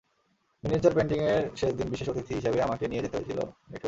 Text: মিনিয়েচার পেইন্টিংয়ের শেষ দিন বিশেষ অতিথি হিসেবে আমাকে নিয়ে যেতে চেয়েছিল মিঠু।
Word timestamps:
মিনিয়েচার 0.63 0.95
পেইন্টিংয়ের 0.95 1.43
শেষ 1.55 1.71
দিন 1.73 1.87
বিশেষ 1.89 2.07
অতিথি 2.09 2.33
হিসেবে 2.35 2.57
আমাকে 2.61 2.83
নিয়ে 2.87 3.03
যেতে 3.03 3.15
চেয়েছিল 3.15 3.39
মিঠু। 3.63 3.79